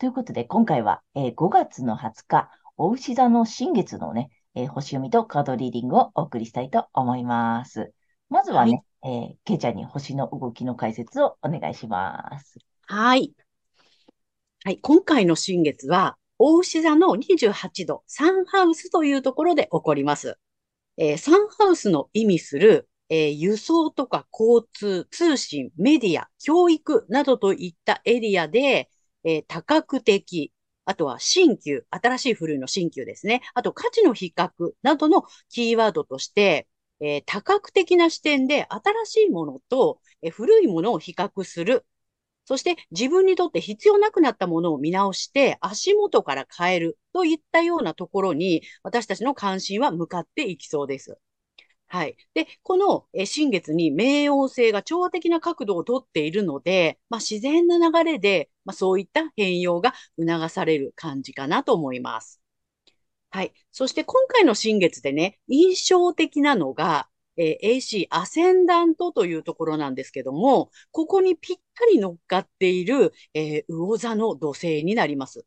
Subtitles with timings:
[0.00, 7.92] ということで、今回は、えー、5月の20日、お牛座の新月のね、えー、星読みとカードリーディングをお送りしたいと思います。
[8.30, 12.56] まずはね、はい、えー、ケイちゃんに星の動きの解説をお願いします。
[12.86, 13.34] はい。
[14.64, 20.38] はい、今回の新月は、大牛座の28度、サンハウスというところで起こります。
[20.96, 28.88] えー、サンハウスの意味する、えー、輸送とか交通、通信、メディア、教育などといったエリアで、
[29.24, 30.52] えー、多角的、
[30.84, 33.42] あとは新旧、新しい古いの新旧ですね。
[33.54, 34.50] あと価値の比較
[34.82, 36.68] などのキーワードとして、
[37.00, 41.86] えー、多角的な視点で新しいものと、えー、古いものを比較する。
[42.44, 51.18] そして自分にとって必要なくなったものを見直して足元から変えるといったようなところに私たちの関心は向かっていきそうです。
[51.92, 52.16] はい。
[52.34, 62.40] で、この新月に冥王星が調和的な角度をとっているので、まあ、自然な流れで、まあ、そういった変容が促される感じかなと思います。
[63.30, 63.52] はい。
[63.72, 75.44] そして今回の新月でね、印象的なのが、えー、AC アセンダントというところなんですけども、ここにぴったり乗っかっている、えー、魚座の土星になります。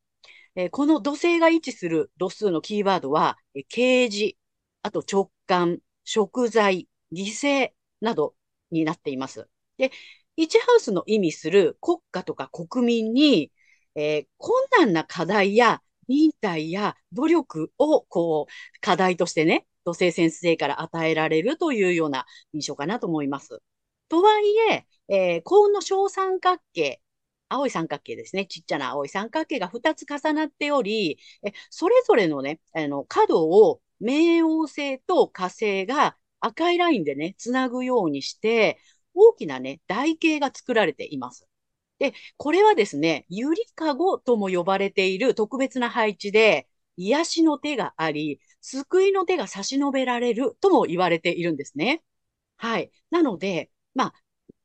[0.55, 4.35] えー、この土星が位置する度数のキーワードは、えー、啓示、
[4.81, 7.71] あと直感、食材、犠牲
[8.01, 8.35] など
[8.71, 9.47] になっています。
[9.77, 9.91] で、
[10.37, 13.51] 1ハウスの意味する国家とか国民に、
[13.95, 23.61] えー、困難な課題や忍耐や努力を、こう、課題としてね、土星先生から与えられるというような印象かなと思います。
[24.09, 27.01] とはいえ、えー、幸運の小三角形、
[27.49, 28.45] 青い三角形ですね。
[28.47, 38.79] ちっちゃな青い三角形が2つ重なっており、えそれぞれのね、あの、角を冥王星と火星が赤いラインでね、つなぐようにして、
[39.13, 41.47] 大きなね、台形が作られています。
[41.99, 52.03] で、これはですね、ゆりかごとも呼ばれている特別な配置で、癒しの手があり、救いの手が差し伸べられるとも言われているんですね。
[52.57, 52.91] はい。
[53.11, 54.13] なので、まあ、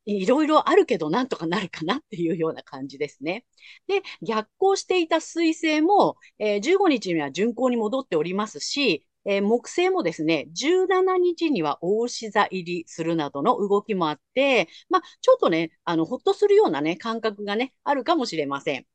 [0.07, 3.45] いろいろあるけどなんとかなるかなっていうような感じですね。
[3.87, 18.87] で、逆行していた水星も、えー、15日には巡行に戻っておりますし、えー、木星もですね、17日には大志座入りするなどの動きもあって、まあ、ちょっとね、あの、ほっとするようなね、感覚がね、あるかもしれません。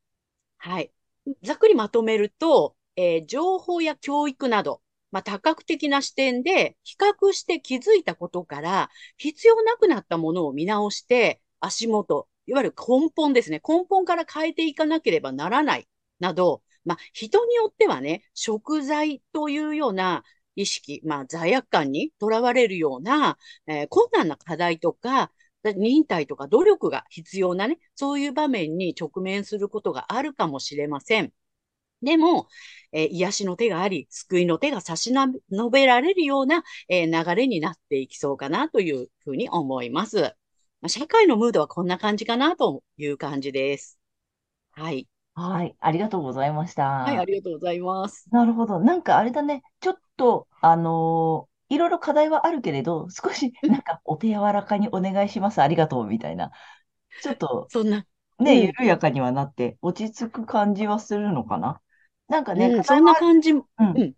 [0.57, 0.91] はい。
[1.43, 13.61] ざっくりまとめると、えー、情報や教育など、まあ、多角的な視点で比較して気づいたことから、必要なくなったものを見直して、足元、いわゆる根本ですね。
[13.67, 15.87] 根本から変えていかなければならない、
[16.19, 20.23] など、まあ、人によってはね、食材というような
[20.55, 25.31] 意識、まあ、罪悪感にとらわれるような、えー、困難な課題とか、
[25.63, 31.31] 忍耐とか努力が必要なね、そういう場面に直面することがあるかもしれません。
[32.01, 32.47] でも、
[32.91, 40.35] えー、癒しの手があり、救いの手が差し伸べられるような、えー、流れになっていきそうかなというふうに思います。
[40.81, 43.99] まあ、社会のムードはこんな感じかなという感じです。
[44.71, 45.07] はい。
[45.35, 48.27] はい、ありがとうございましはい、ありがとうございます。
[48.31, 48.79] なるほど。
[48.79, 56.51] なんかあれだね、ちょっと、あのーいろいろ課題はあるけれど、少しなんかお手柔らかにお願いします、ありがとうみたいな。
[57.21, 58.05] ちょっとそんな、
[58.39, 61.81] ね、緩やかにはなって落ち着く感じはするのかな。
[62.27, 64.13] なんかね、うん、そんな感じ、ううん、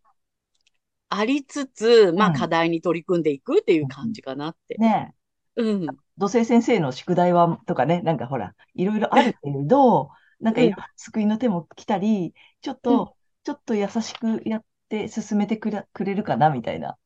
[1.09, 2.33] ありつつ、まあうん。
[2.33, 4.75] 課題に取り組んでいくっていう感じかなって。
[4.77, 5.13] ね、
[5.55, 5.85] うん、
[6.17, 10.09] 土星先生の宿題はとかね、なんかほら、いろいろあるけれど、
[10.39, 10.61] なんか
[10.95, 16.97] 救いの手も来たり、ちょっうん、と、ちょっと優しくやって進めてくれ、くれるかなみたいな、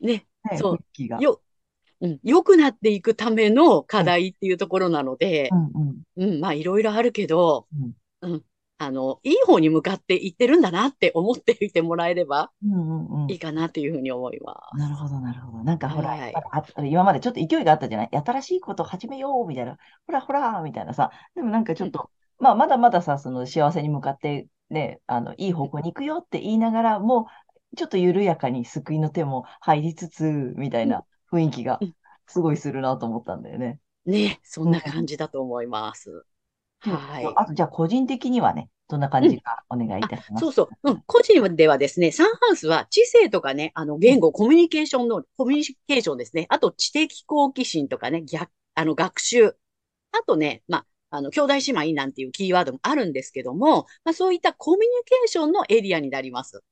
[0.00, 0.78] ね、ね、そう、
[1.08, 1.18] が。
[1.20, 1.40] よ、
[2.00, 7.92] うん、良くなっていくための課うん、題っていうところなので、うん、うん、うん、まあいろいろあるけど、うん。
[8.22, 8.44] うん、
[8.78, 12.76] あの、いい方に向かっていってるんだなって思っていてもらえればうんう
[13.18, 13.30] んうん。
[13.30, 15.64] いいかなっていうふうに思いまなるほど、なるほど。
[15.64, 16.34] なんかほら、はい。
[16.90, 18.10] 今までちょっと勢いがあったじゃない？
[18.12, 19.76] 新しいことを始めようみたいな、
[20.06, 21.10] ほらほらみたいなさ。
[21.34, 27.28] でもなんかちょっと、まあまだまださ、その幸せに向かってね、あの、いい方向に行くよって言いながら、も
[27.72, 30.24] うちょっと緩やかに救いの手も入りつつ、
[30.56, 31.94] みたいな雰囲気がうん
[32.26, 33.80] すごいするなと思ったんだよね。
[34.06, 34.10] す。
[34.10, 36.24] ね、そんな感じだと思います。
[36.84, 37.24] ではい。
[37.36, 40.44] あと、じゃあ個人的にはね、どんな感じかお願いいたします。
[40.44, 40.90] そうそう。
[40.90, 41.02] うん。
[41.06, 46.46] 個人ではですね、サンハウスは知性とかね、あの、言語、コミュニケーションの、コミュニケーションですね。
[46.50, 49.56] あと、知的好奇心とかね、逆、あの、学習。
[50.12, 56.62] あとね、まあ、あの、兄弟姉妹なんていうキーワードもあるんですけども、まあ、そういったコミュニケーションのエリアになります。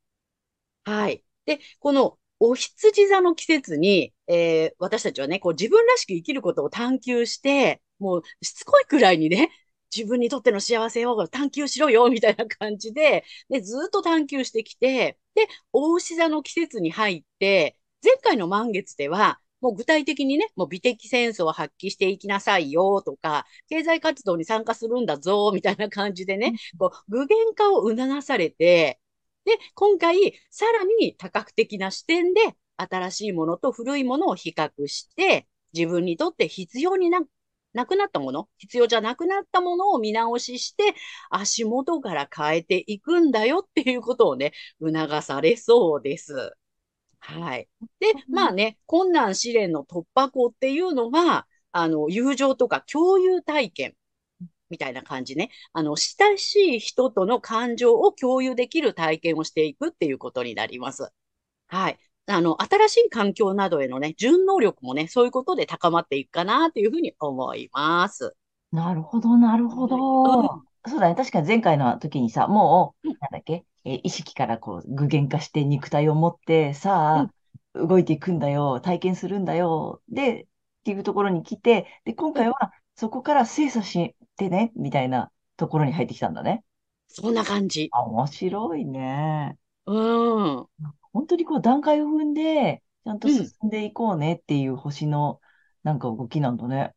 [0.85, 1.25] はい。
[1.47, 9.51] で、この、お羊座の季節に、えー私たちはね、こう自分らしく生きることを探求して、もうしつこいくらいにね、
[9.95, 29.01] 自分にとっての幸せを探求しろよ、みたいな感じで、で、ずっと探求してきて、で、お牛座の季節に入って、前回の満月では、もう具体的にね、もう美的センスを発揮していきなさいよとか、経済活動に参加するんだぞ、みたいな感じでね、こう具現化を促されて、
[29.45, 32.41] で、今回、さらに多角的な視点で、
[32.77, 37.21] 新しいものと古いものを比較して、自分にとって必要にな、
[37.73, 40.95] なくなったもの、必要じゃなくなったものを見直しして、
[41.31, 46.53] 足元から変えていくんだよっていうことをね、促されそうです。
[47.23, 47.69] はい。
[48.01, 53.97] で、まあね、困難試練の突破口っていうのは、あの、友情とか共有体験
[54.71, 55.51] みたいな感じね。
[55.73, 61.11] あの、親しい人との感情を共有できる体験をしていくっていうことになります。
[61.69, 61.99] はい。
[62.27, 68.37] あの、新しい環境などへのね、順応力もね、そういうことで高まっていくかなというふうに思います。
[68.73, 69.97] なるほど、なるほど。
[70.87, 71.15] そうだね。
[71.15, 77.31] 確かに前回の時にさ、もう、うんなんだっけ、えー意識からこう具現化して肉体を持って、さ
[77.75, 80.47] あ、動いていくんだよ、体験するんだよ、で、っ
[80.85, 86.65] ていうところに来て、で、今回はそこから精査してね、みたいなところに入ってきたんだね。
[87.07, 87.93] そんな感じ。
[87.93, 89.59] あ、面白いね。
[89.87, 89.93] う
[90.63, 90.69] ん。
[91.13, 95.41] 本当にこう段階を踏んで、ちゃんとうん進んでいこうねっていう星の
[95.83, 96.95] なんか動きなんだね。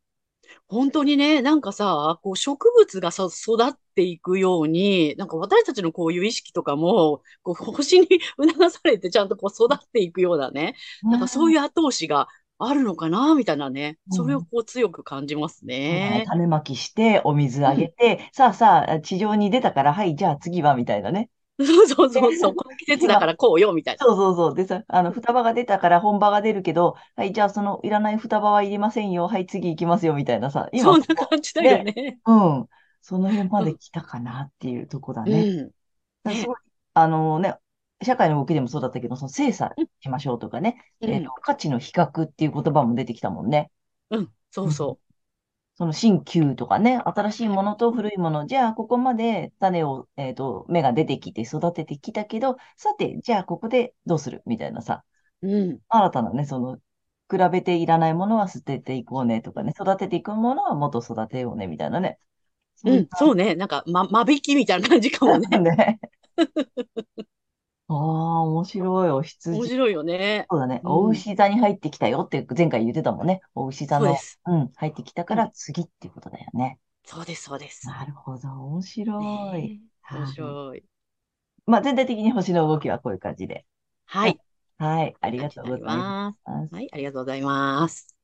[0.68, 8.08] 本当にね、なんかさ、こう植物がさ、育っていくように、なんか私たちのこういう意識とかも、こう星に
[8.38, 12.28] 促されてちゃんとこう育っていくようなね、なんかそういう後押しが
[12.58, 16.26] あるのかな、みたいなね、うんそれをこう強く感じますそうだねね。
[16.28, 21.30] 種まきして、お水あげて、さあさあ、地上に出たから、はい、じゃあ次は、みたいなね。
[21.64, 24.06] そうそうそうそう、この季節だからこうよ、みたいな。
[24.06, 24.56] そうそうそう。
[24.56, 29.28] でさ、あの、双葉が出たから本葉が出るけど、はい、じゃあそのいらない双葉はいりませんよ。
[29.28, 30.68] はい、次行きますよ、みたいなさ。
[30.74, 32.20] 今、そんな感じだよね。
[32.26, 32.68] うん。
[33.02, 35.44] その辺まで来たかなっていうとこだうね。
[35.44, 35.72] ん。
[36.24, 36.56] だすごい、
[36.94, 37.56] あのね、
[38.04, 43.72] 社会の動きでもそうだったけど、その精査しましょうとかね、うんえっと、価値の比較っていう言葉も出てきたもんね。
[44.10, 45.00] うん、そうそ
[45.78, 54.42] その新旧とかね、新しいものと古いもの、じゃあここまで種を、えっと、芽が出てきて育ててきたけど、さて、じゃあここでどうする？
[54.46, 55.04] みたいなさ、
[55.42, 55.48] う。
[55.50, 55.80] うん。
[55.90, 56.78] 新たなね、その、
[57.30, 62.20] 比べていらないものは捨てていこうねとかね、育てていくものはもっと育てようねみたいなね。
[62.86, 63.56] うん、そうね。
[63.56, 65.48] なんか、ま、間引きみたいな感じかもね。
[65.58, 66.00] うね。
[67.88, 69.10] ああ、面白い。
[69.12, 69.58] お羊。
[69.58, 70.46] 面白いよね。
[70.50, 70.82] そうだね。
[70.84, 73.42] うんお牛座に入ってきたよって前回言ってたもんね。
[73.54, 74.40] お牛座のそうで、す。
[74.46, 76.80] うん、入ってきたから次っていうことだよね。
[77.04, 77.88] そうです、そうです。
[77.88, 78.48] なるほど。
[78.50, 79.24] 面白い。
[79.24, 79.82] ね
[80.12, 80.84] え面白い。
[81.68, 83.66] まあ、全体的に星の動きはこういう感じで。
[84.06, 84.40] はい。
[84.78, 85.16] はい。
[85.22, 86.40] ありがとうございまます。
[86.70, 86.76] す。
[86.76, 88.16] はい、ありがとうございます。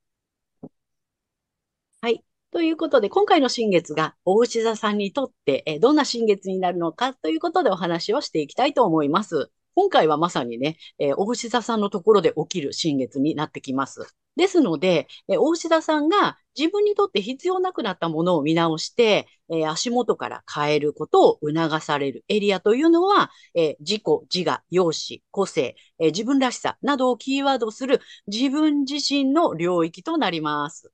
[2.01, 2.23] はい。
[2.51, 9.51] ということで、今回の新月が、お牛座さんにとって、えーどんな新月になるのかということでお話をしていきたいと思います。
[9.75, 14.15] 今回はまさにね、えー、お牛座さんのところで起きる新月になってきます。
[14.35, 30.91] ですので、えー、お牛座さんが自分にとって必要なくなったものを見直して、えー足元から変えることを促されるエリアというのは、えー自己、自我、容姿、個性、えー自分らしさなどをキーワードする自分自身の領域となります。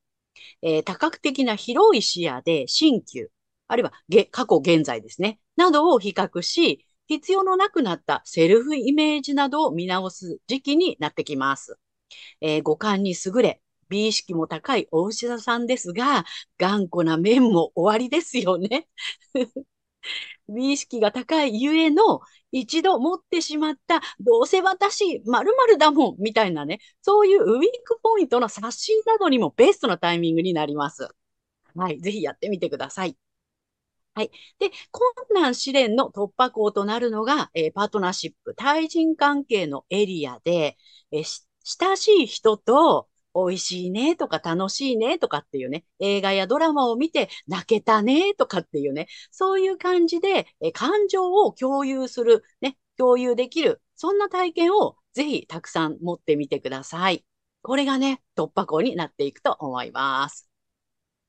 [0.62, 3.30] えー多角的な広い視野で新旧、
[3.68, 3.94] あるいは
[4.32, 11.78] 過去現在ですね、などを比較し、必要のなくなったセルフイメージなどを見直す時期になってきます。
[12.42, 16.26] えー五感に優れ、美意識も高いお牛座さんですが、
[16.58, 18.88] 頑固な面も終わりですよね。
[20.50, 22.22] 美意識が高いゆえの、
[22.52, 31.10] 一度持ってしまった、どうせ私、〇〇だもん、みたいなね、そういうウィークポイントの刷新などにもベストなタイミングになります。
[31.76, 33.18] はい、ぜひやってみてください。
[34.18, 34.32] はい。
[34.58, 40.76] で、困難試練の突破口となるのが、えー、パートナーシップ、対人関係のエリアで、
[41.12, 57.24] えー、親しい人と、美味しいねとか楽しいねとかっていうね、映画やドラマを見て泣けたねとかっていうね、そういう感じで、え感情を共有する、ね、共有できる、そんな体験をぜひたくさん持ってみてください。
[57.62, 60.47] これがね、突破口になっていくと思います。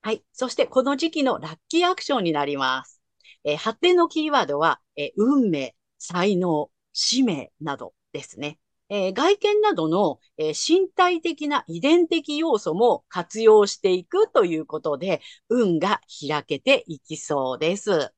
[0.09, 0.25] はい。
[0.33, 3.03] そしてこの時期のラッキーアクションになります。
[3.45, 8.59] えー、発展のキーワードは、えー、運命、才能、使命などですね。
[8.89, 18.11] えー、外見などの、え身体的な遺伝的要素も活用していくということで、運が開けていきそうです。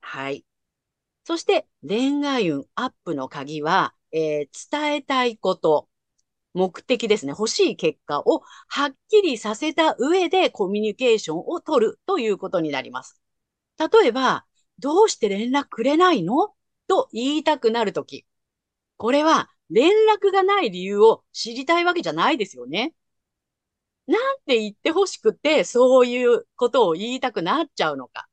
[0.00, 0.46] はい。
[1.24, 5.90] そして恋愛運アップの鍵は、え伝えたいこと、
[6.58, 7.30] 目的ですね。
[7.30, 13.22] 欲しい結果をはっきりさせた上でコミュニケーションを取るということになります。
[13.78, 14.44] 例えば、
[14.80, 16.50] どうして連絡くれないの？
[16.88, 18.26] と言いたくなるとき。
[18.96, 22.94] これは連絡がない理由を知りたいわけじゃないですよね。
[24.06, 28.26] なんて言って欲しくて、そういうことを言いたくなっちゃうのか。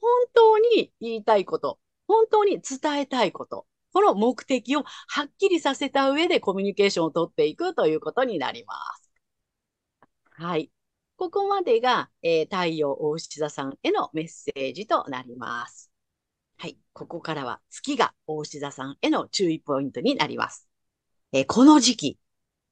[0.00, 3.66] 本当に言いたいこと、本当に伝えたいこと、
[3.96, 9.10] この目的をはっきりさせた上でコミュニケーションをとっていくということになります。
[10.32, 10.70] はい。
[11.16, 15.90] ここまでが、えー、太陽大牛座さんへのメッセージとなります。
[16.58, 16.76] はい。
[16.92, 20.68] ここからは月が大牛座さんへの注意ポイントになります。
[21.32, 22.18] えー、この時期、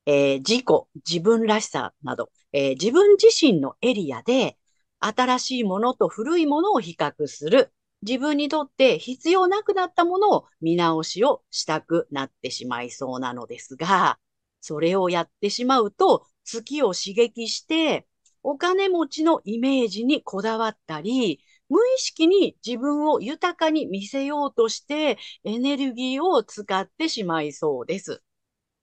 [0.04, 0.66] えー、自己、
[1.10, 4.58] 自分らしさなど、え自分自身のエリアで
[5.00, 7.72] 新しいものと古いものを比較する
[8.06, 14.18] 自分にとって必要なくなったものを見直しをしたくなってしまいそうなのですが、
[14.60, 18.06] それをやってしまうと月を刺激して、
[18.42, 28.22] お金持ちのイメージにこだわったり、無意識に自分を豊かに見せようとしてエネルギーを使ってしまいそうです。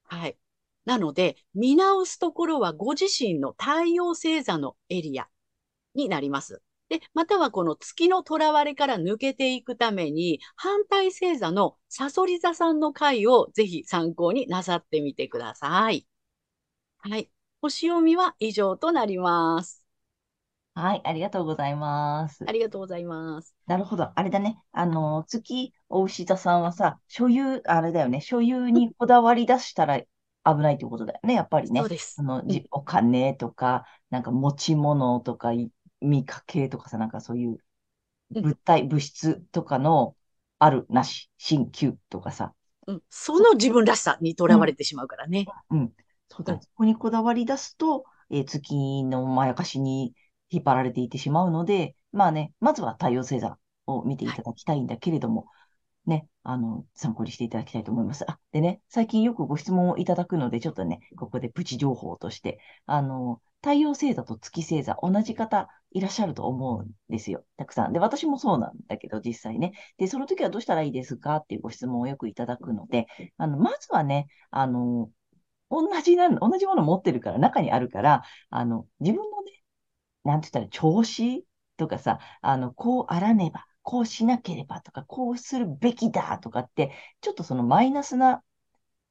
[0.02, 0.36] はい。
[0.84, 5.28] なので、見直すところはご自身の太陽星座のエリア
[5.94, 6.60] になります。
[6.92, 16.06] で、またはこの月の囚われから抜けていくために、反対星座のサソリ座さんの回をぜひ参考になさってみてください。
[16.98, 17.30] はい。
[17.62, 19.86] 星読みは以上となります。
[20.74, 22.44] はい、ありがとうございます。
[22.46, 23.54] ありがとうございます。
[23.66, 24.10] なるほど。
[24.14, 24.58] あれだね。
[24.72, 28.20] あの、月、お牛座さんはさ、所有、あれだよね。
[28.20, 30.06] 所有にこだわり出したら危
[30.58, 31.32] ないってことだよね。
[31.32, 31.80] やっぱりね。
[31.80, 32.16] そうです。
[32.18, 35.52] あの、じお金とか、なんか持ち物とか、
[36.02, 37.58] 見かけとかさ、なんかそういう
[38.30, 40.16] 物体、物質とかの
[40.58, 42.54] ある、なし、新旧とかさ。
[42.86, 45.46] うん、その自分らしさにとらわれてしまうからね。
[45.70, 45.92] うん。
[46.28, 50.14] そうだ、そこにこだわり出すと、えー、月のまやかしに
[50.50, 55.46] 引っ張られていってしまうので、まあね、まずは太陽星座を見ていただきたいんだけれども、
[56.06, 58.28] ね、あの、参考にしていただきたいと思います。
[58.28, 67.44] あ、でね、最近よくご質問をいただくので、ちょっとね、ここでプチ情報として、あの、太陽星座と月星座、同じ方いらっしゃると思うんですよ。
[67.56, 67.92] たくさん。
[67.92, 69.72] で、私もそうなんだけど、実際ね。
[69.98, 73.06] で、その時はどうしたらいいですかっていうご質問をよくいただくので、
[73.36, 75.10] あの、まずはね、あの、
[75.70, 79.52] 同じなん、同じもの持ってるから、中にあるから、あの、自分のね、
[80.24, 81.46] なんて言ったら、調子
[81.76, 88.42] とかさ、あの、こうあらねば、こうしなければとか、こうするべきだとかって、ちょっとそのマイナスな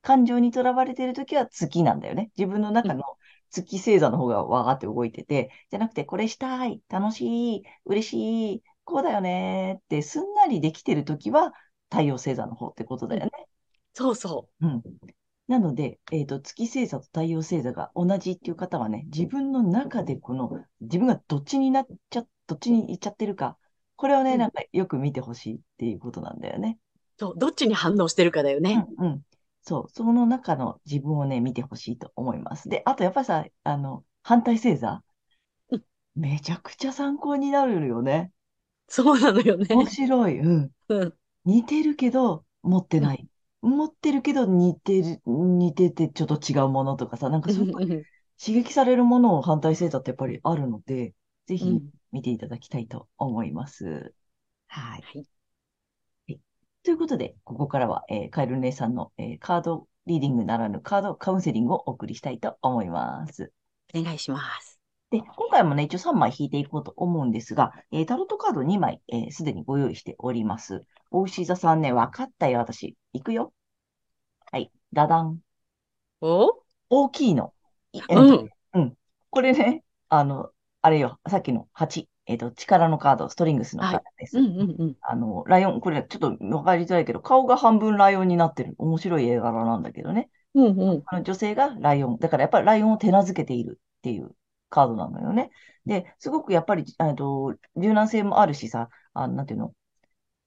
[0.02, 2.32] 感情にとらわれているときは月なんだよね。
[2.38, 3.04] 自分の中の
[3.52, 11.54] 月星座の方がわーって動いてて、じゃなくて、これしたい、楽しい、嬉しい、こうだよねってすんなりできてるときは、
[11.90, 13.32] 太陽星座の方ってことだよね。
[13.94, 14.66] そうそう。
[14.66, 14.82] うん。
[15.48, 23.58] なので、えっ、ー、と、月星座と太陽星座が同じっていう方はね、自分の中でこの、自分がどっちになっちゃ、どっちに行っちゃってるか、
[23.98, 26.80] これをね、うん、なんかよく見てほしいっていうことなんだよね。
[27.20, 28.88] そう、どっちに反応してるかだよね。
[28.98, 29.22] うん、うん。
[29.62, 32.70] そう、その中の自分をね、見てほしいと思います。
[32.70, 35.04] で、あとやっぱりさ、あの、反対星座、
[35.70, 35.84] うん、
[36.16, 38.32] めちゃくちゃ参考になるよね。
[38.88, 39.68] そうなのよね。
[39.76, 40.40] 面白い。
[40.40, 40.72] うん。
[40.90, 41.14] うん、
[41.46, 43.28] 似てるけど、持ってない。
[43.62, 51.14] うん、持ってるけど、似てる、似ててちょっと違うものとかさ、なんかそう刺激されるものを反対星座ってやっぱりあるので、
[51.46, 54.14] ぜひ見ていただきたいと思います。
[54.68, 55.02] はい。
[55.02, 55.41] はい
[56.84, 63.52] ということで、ここからは、えー、カエル姉さんの、えー、カードリーディングならぬカードカウンセリングをお送りしたいと思います。
[63.94, 64.80] お願いします。
[65.12, 70.86] で、今回もね、一応3枚引いていこうと思うんですが、えー、タロットカード2枚、す、えー、で、にご用意しております。
[71.12, 72.96] お牛座さんね、わかったよ、私。
[73.14, 73.54] いくよ。
[74.52, 75.40] はい、ダダン。
[76.22, 76.50] お？
[76.90, 77.54] 大きいの。
[77.94, 78.50] うん。
[78.74, 78.98] うん。
[79.30, 80.50] これね、あの、
[80.82, 82.08] あれよ、さっきの8。
[82.26, 84.38] えっ、と、力のカード、ストリングスのカードです。
[84.38, 84.96] うんうんうん。
[85.02, 88.76] あの、ライオン、これちょっとわかりづらいけど、顔が半分ライオンになってる。
[88.78, 90.30] 面白い絵柄なんだけどね。
[90.54, 91.04] うんうん。
[91.08, 92.18] あの女性がライオン。
[92.20, 94.36] だからやっぱりライオンを手なずけているっていう
[94.70, 95.50] カードなのよね。
[95.86, 99.74] で、すごくやっぱり、えっと、柔軟性もあるしさ、あ、なんていうの、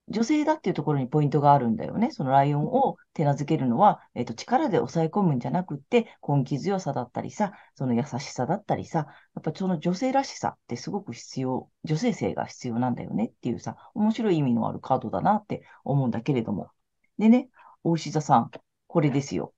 [0.09, 2.11] 女性だっていうところにポイントがあるんだよね。
[2.11, 9.05] そのライオンを手なずけるのは、えっと、力で抑え込むんじゃなくって、根気強さだったりさ、その優しさだったりさ、や
[9.39, 16.69] っぱその女性らしさってすごく必要、女性性が必要なんだよねっていうさ、面白い意味のあるカードだなって思うんだけれども。
[17.17, 17.49] でね、
[17.83, 18.51] 大石座さん、
[18.87, 19.53] これですよ。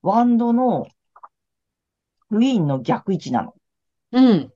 [0.00, 0.86] ワンドの
[2.30, 3.54] クイーンの逆位置なの。
[4.12, 4.52] うん。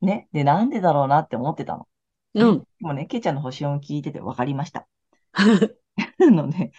[0.00, 0.28] ね。
[0.32, 1.88] で、なんでだろうなって思ってたの。
[2.34, 2.58] うん。
[2.60, 4.86] でもね、ケイちゃんの星音聞いてて分かりました。
[5.32, 5.44] あ
[6.30, 6.72] のね、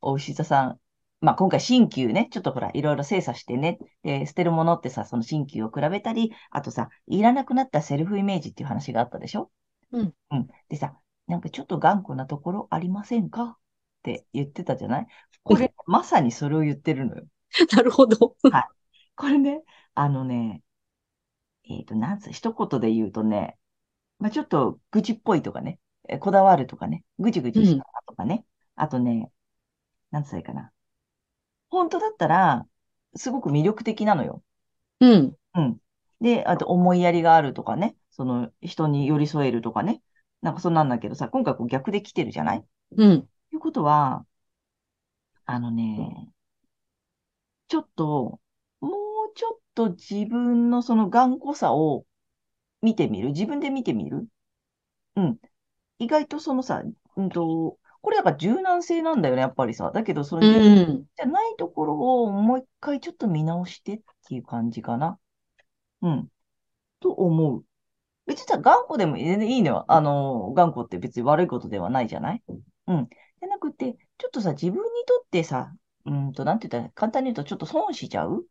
[0.00, 0.80] お牛座さん、
[1.20, 9.50] まあ、今回、新旧ね、ちょっとほら、いろいろ精査してね、で、捨てるものってさ、その新旧を比べたり、あとさ、いらなくなったセルフイメージっていう話があったでしょ？
[9.92, 10.14] うん。
[10.30, 10.48] うん。
[10.68, 10.96] でさ、
[11.28, 13.44] なんかちょっと頑固なところありませんか？
[13.44, 13.56] っ
[14.02, 15.06] て言ってたじゃない？
[15.44, 17.24] これ、まさにそれを言ってるのよ。
[17.76, 18.36] なるほど。
[19.14, 19.62] これね、
[19.94, 20.62] あのね、
[21.68, 23.56] えっと、なんつ、一言で言うとね、
[24.22, 28.44] まあ、ちょっと愚痴っぽいとかね、えこだわるとかね、ぐちぐちしたとかね、
[28.76, 29.32] あとね、
[30.12, 30.70] なんつかな。
[31.70, 32.64] 本当だったら、
[33.16, 34.44] すごく魅力的なのよ。
[35.00, 35.36] うん。
[35.54, 35.76] うん。
[36.20, 40.00] で、あと思いやりがあるとかね、その人に寄り添えるとかね、
[40.40, 42.64] なんかそんなんだけどさ、今回こう逆で来てるじゃない？
[42.96, 43.22] うん。
[43.22, 44.24] ということは、
[45.46, 46.28] あのね、
[47.66, 48.38] ちょっと、
[48.80, 48.92] もう
[49.34, 52.06] ちょっと自分のその頑固さを
[52.82, 53.28] 見てみる？
[53.28, 54.26] 自分で見てみる？
[55.16, 55.38] うん。
[55.98, 56.82] 意外とそのさ、
[57.16, 59.92] うんと、これだから柔軟性なんだよね、やっぱりさ。
[59.92, 61.04] だけど、そのうん。
[61.16, 65.18] じゃないところをもう一回ちょっと見直してっていう感じかな。
[66.02, 66.28] うん。
[67.00, 67.64] と思う。
[68.26, 69.84] 別にさ、頑固でも全然いいのよ。
[69.88, 72.42] あの、頑固って別に悪いことではないじゃない？
[72.86, 73.08] うん。
[73.08, 75.72] じゃなくて、ちょっとさ、自分にとってさ、
[76.06, 78.44] うんと、なんて言ったら、簡単に言うとちょっと損しちゃう？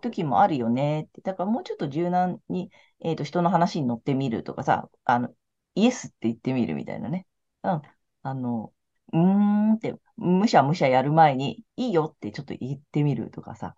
[0.00, 1.20] 時もあるよねって。
[1.22, 5.34] だからもうちょっと柔軟に、えっと、人の話に乗ってみるとかさ、あの、
[5.74, 7.26] イエスって言ってみるみたいなね。
[7.62, 7.82] うん。
[8.22, 8.72] あの、
[9.12, 13.76] うーんって、むしゃむしゃやる前に、いいよってちょっと言ってみるとかさ。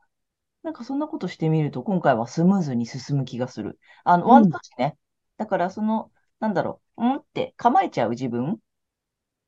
[0.62, 3.78] なんかそんなことしてみると、今回はスムーズに進む気がする。
[4.04, 4.98] あの、うんワンタッチね。
[5.38, 8.58] だからその、なんだろう、うんって構えちゃう自分、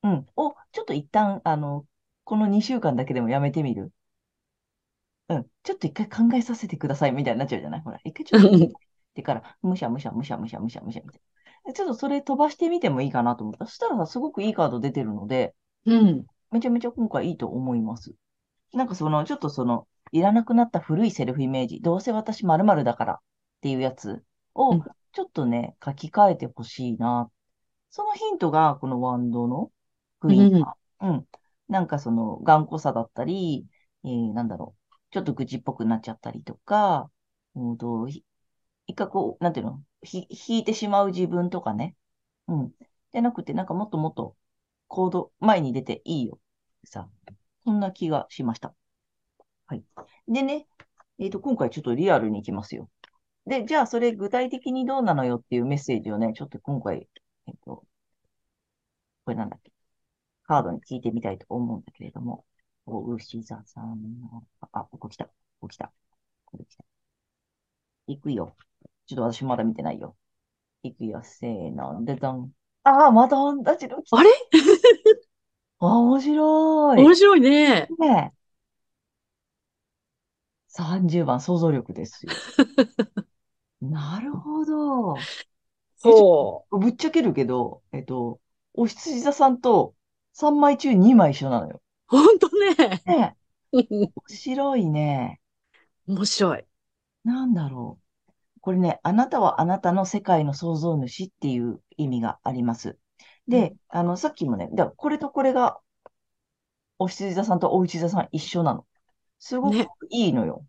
[0.03, 1.87] うん、を、ちょっと一旦、あの、
[2.25, 3.93] この2週間だけでもやめてみる。
[5.29, 5.47] うん。
[5.63, 7.81] ちょっと一回考えさせてくださいみたいになっちゃうじゃない？
[7.81, 8.69] ほら、一回ちょっとうんっ
[9.15, 11.21] てから、むしゃむしゃむしゃむしゃむしゃむしゃみたい
[11.65, 11.73] な。
[11.73, 13.67] でちょっとそれ飛ばしてみてもいいかなと思った。
[13.67, 15.55] そしたらさ、すごくいいカード出てるので、
[15.85, 16.27] うん。
[16.51, 18.15] めちゃめちゃ今回いいと思います。
[18.73, 23.19] なんかその、ちょっとその、いらなくなった古いセルフイメージ、どうせ私〇〇だからっ
[23.63, 24.25] ていうやつ
[24.71, 24.83] うをん、
[25.13, 27.31] ちょっとね、書き換えてほしいな。
[27.91, 29.71] そのヒントが、このワンドの
[30.21, 31.27] クイーンがうん。
[31.69, 33.67] なんかその、頑固さだったり、
[34.05, 34.82] えー、なんだろう。
[35.12, 37.11] ちょっと愚痴っぽくなっちゃったりとか、
[37.55, 38.25] うんと、一
[38.94, 41.94] 回こう、なんていうの、ひ、引いてしまう自分とかね。
[42.48, 42.72] うん。
[43.12, 44.35] じゃなくて、なんかもっともっと
[44.88, 46.40] 行動、前に出ていいよ。
[46.85, 47.09] さ、
[47.64, 48.75] そんな気がしました。
[49.66, 49.85] はい。
[50.27, 50.66] でね、
[51.18, 52.88] えっと、今回ちょっとリアルに行きますよ。
[53.46, 57.09] で、じゃあそれ具体的にどうなのよっていうメッセージをね、ちょっと今回、
[57.46, 57.85] えっと、
[59.25, 59.72] これなんだっけ？
[60.44, 62.44] カードに聞いてみたいと思うんだけれども、
[62.87, 65.27] お牛座さんの、あ、あここ来た。
[65.27, 65.92] ここ来た。
[66.45, 66.85] これ来た。
[68.07, 68.57] 行くよ。
[69.07, 70.16] ちょっと私まだ見てないよ。
[70.83, 71.21] 行くよ。
[71.25, 72.05] せーの。
[72.05, 72.53] で、どん。
[72.85, 74.16] ああ、また同じの来た。
[74.18, 74.31] あれ？
[75.79, 76.99] あ、面白い。
[76.99, 77.88] 面白いね。
[77.99, 78.53] ねえ。
[80.68, 82.33] 30番、想像力ですよ。
[83.81, 85.16] なるほど。
[85.99, 88.40] そぶっちゃけるけど、えっと、
[88.75, 89.95] お羊座さんと
[90.33, 91.82] 3枚中2枚一緒なのよ。
[92.12, 92.16] う。
[92.16, 93.03] ほんとね。
[93.07, 93.37] ね
[93.72, 93.77] え。
[93.77, 95.40] 面白いね。
[96.07, 96.64] 面白い。
[97.25, 98.03] なんだろう。
[98.61, 102.98] これね、あなたはあなたの世界の創造主っていう意味があります。
[103.48, 105.81] で、あの、さっきもね、だこれとこれが、
[106.98, 108.87] お羊座さんとお内座さん一緒なの。
[109.40, 110.64] すごくねいいのよ。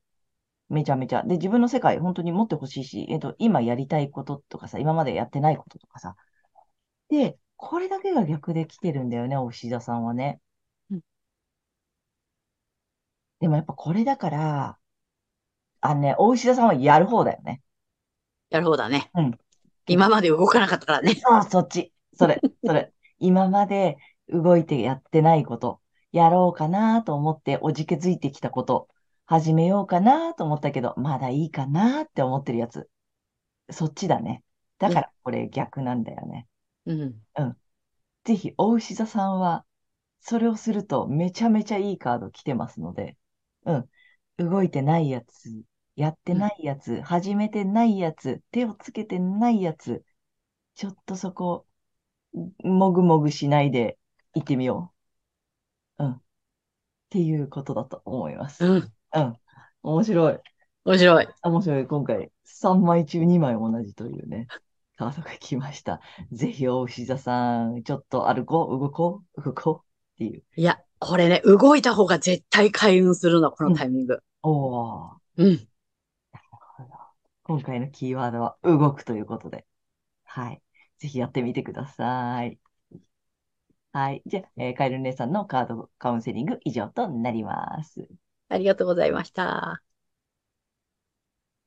[0.70, 1.24] めちゃめちゃ。
[1.24, 6.16] で、自分の世界本当に持ってほしいし、えっと、今やりたいこととかさ、今までやってないこととかさ。
[7.10, 10.42] で、これだけが逆で来てるんだよね、お牛座さんはね。
[10.92, 11.02] うん
[13.44, 14.78] でもやっぱこれだから、
[15.82, 17.62] あのね、お牛座さんはやる方だよね。
[18.50, 19.12] やる方だね。
[19.16, 19.38] うん。
[19.86, 21.20] 今まで動かなかったからね。
[21.30, 21.92] ああ、そっち。
[22.14, 22.94] それ、それ。
[23.20, 23.98] 今まで
[24.30, 25.82] 動いてやってないこと、
[26.14, 28.88] やろうかなと思っておじけづいてきたこと、
[29.26, 32.90] 始めようかなと思ったけど、まだいいかなって思ってるやつ。
[33.70, 34.42] そっちだね。
[34.78, 36.48] だからこれ逆なんだよね。
[36.86, 37.22] うん。
[37.36, 37.58] うん。
[38.24, 39.66] ぜひ、お牛座さんは、
[40.22, 43.18] それをするとめちゃめちゃいいカード来てますので、
[43.66, 43.90] うん。
[44.50, 45.64] 動いてないやつ、
[45.96, 50.04] やってないやつ、始めてないやつ、手をつけてないやつ、
[50.76, 51.68] ちょっとそこ、
[52.64, 53.98] もぐもぐしないで
[54.34, 54.94] 行ってみよ
[55.98, 56.04] う。
[56.04, 56.12] うん。
[56.14, 56.22] っ
[57.10, 58.66] ていうことだと思います。
[58.66, 58.94] うん。
[59.14, 59.38] うん。
[59.84, 60.40] 面白い。
[60.86, 61.28] 面白い。
[61.44, 61.88] 面白い。
[61.88, 64.48] 今回、3枚中2枚同じというね、
[64.98, 66.02] カードが来ました。
[66.32, 70.44] ぜひ、お牛座さん、ちょっと歩こう、動こう、動こうっていう。
[70.56, 74.24] いや、これね、動いた方が絶対開運するの、このタイミング。
[74.42, 75.20] おー。
[75.38, 75.68] うん。
[77.44, 79.66] 今回のキーワードは動くということで。
[80.26, 80.62] はい。
[81.00, 82.60] ぜひやってみてください。
[83.92, 84.24] はい。
[84.26, 88.08] じゃあ、えーカエル姉さんのカードカウンセリング以上となります。
[88.50, 89.84] ありがとうございました。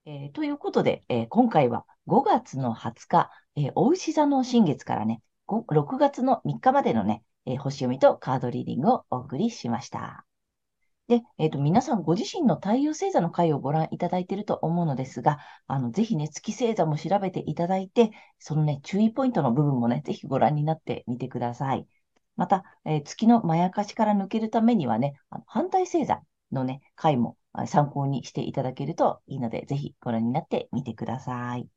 [0.06, 10.26] えーということで、えー今回は5月の20日、えー、お牛座の新月からね、ご6月の3日までのね、えー星読みとカードリーディングをお送りしました。
[11.08, 21.86] で、えっと、皆さんご自身の太陽星座の回をご覧いただいていると思うのですが、あの、ぜひね、月星座も調べていただいて、そのね、注意ポイントの部分もね、ぜひご覧になってみてください。
[22.34, 31.68] また、えー月のまやかしから抜けるためにはね、あの反対星座のね、回も参考にしていただけるといいので、ぜひご覧になってみてください。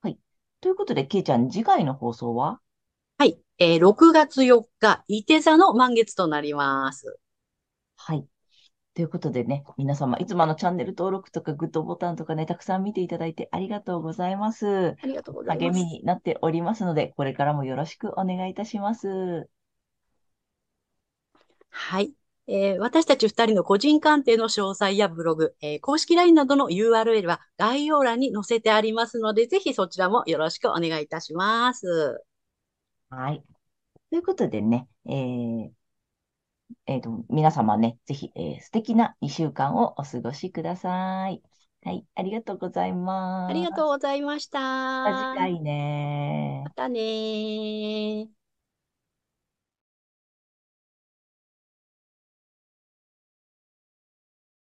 [0.00, 0.18] はい。
[0.62, 2.60] ということで、けいちゃん、次回の放送は？
[3.62, 7.20] えー6月4日、伊手座の満月となります。
[7.96, 8.26] はい。
[8.94, 14.96] ということでね、皆様、いつもあのチャンネル登録とかグッドボタンとかね、たくさん見ていただいてありがとうございます。
[15.02, 15.76] ありがとうござい励ます。
[15.76, 19.48] みになっておりますので、これからもよろしくお願いいたします。
[21.70, 22.12] はい。
[22.48, 32.22] えー私たち二人の個人鑑定の詳細やブログ、えー公式 LINE などの URL は概要欄に載せてありますので、ぜひそちらもよろしくお願いいたします。
[33.10, 33.44] はい。
[34.12, 35.70] ということでね、えー
[36.86, 41.42] えーと、皆様ね、ぜひ、えー素敵な2週間をお過ごしください。
[41.82, 43.50] はい、ありがとうございます。
[43.50, 44.60] ありがとうございました。
[44.60, 48.41] また次回ねまたねー。